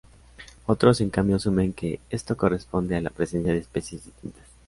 Otros, 0.65 0.99
en 1.01 1.11
cambio, 1.11 1.35
asumen 1.35 1.73
que 1.73 1.99
esto 2.09 2.35
corresponde 2.35 2.95
a 2.95 3.01
la 3.01 3.11
presencia 3.11 3.53
de 3.53 3.59
especies 3.59 4.03
distintas. 4.05 4.47